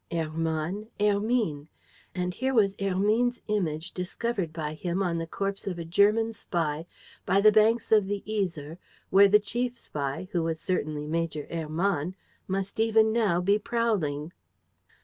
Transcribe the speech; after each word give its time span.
Hermann! 0.11 0.87
Hermine! 0.99 1.67
And 2.15 2.33
here 2.33 2.55
was 2.55 2.75
Hermine's 2.79 3.39
image 3.47 3.91
discovered 3.91 4.51
by 4.51 4.73
him 4.73 5.03
on 5.03 5.19
the 5.19 5.27
corpse 5.27 5.67
of 5.67 5.77
a 5.77 5.85
German 5.85 6.33
spy, 6.33 6.87
by 7.23 7.39
the 7.39 7.51
banks 7.51 7.91
of 7.91 8.07
the 8.07 8.23
Yser, 8.25 8.79
where 9.11 9.27
the 9.27 9.37
chief 9.37 9.77
spy, 9.77 10.27
who 10.31 10.41
was 10.41 10.59
certainly 10.59 11.05
Major 11.05 11.45
Hermann, 11.51 12.15
must 12.47 12.79
even 12.79 13.13
now 13.13 13.41
be 13.41 13.59
prowling. 13.59 14.31